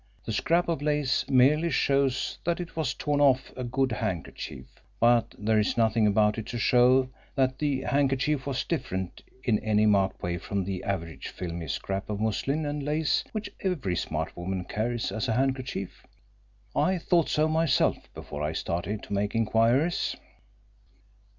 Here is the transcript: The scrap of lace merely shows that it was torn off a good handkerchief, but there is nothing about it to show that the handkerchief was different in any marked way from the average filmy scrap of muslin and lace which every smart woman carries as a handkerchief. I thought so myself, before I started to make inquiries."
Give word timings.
The 0.25 0.33
scrap 0.33 0.67
of 0.67 0.81
lace 0.81 1.29
merely 1.29 1.69
shows 1.69 2.39
that 2.43 2.59
it 2.59 2.75
was 2.75 2.95
torn 2.95 3.21
off 3.21 3.51
a 3.55 3.63
good 3.63 3.91
handkerchief, 3.91 4.65
but 4.99 5.35
there 5.37 5.59
is 5.59 5.77
nothing 5.77 6.07
about 6.07 6.39
it 6.39 6.47
to 6.47 6.57
show 6.57 7.09
that 7.35 7.59
the 7.59 7.81
handkerchief 7.81 8.47
was 8.47 8.63
different 8.63 9.21
in 9.43 9.59
any 9.59 9.85
marked 9.85 10.23
way 10.23 10.39
from 10.39 10.63
the 10.63 10.83
average 10.83 11.27
filmy 11.27 11.67
scrap 11.67 12.09
of 12.09 12.19
muslin 12.19 12.65
and 12.65 12.81
lace 12.81 13.23
which 13.31 13.51
every 13.59 13.95
smart 13.95 14.35
woman 14.35 14.65
carries 14.65 15.11
as 15.11 15.27
a 15.27 15.33
handkerchief. 15.33 16.03
I 16.75 16.97
thought 16.97 17.29
so 17.29 17.47
myself, 17.47 18.11
before 18.15 18.41
I 18.41 18.53
started 18.53 19.03
to 19.03 19.13
make 19.13 19.35
inquiries." 19.35 20.15